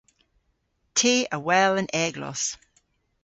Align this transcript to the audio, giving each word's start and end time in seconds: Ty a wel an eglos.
Ty 0.97 1.13
a 1.35 1.37
wel 1.45 1.73
an 1.81 1.87
eglos. 2.05 2.43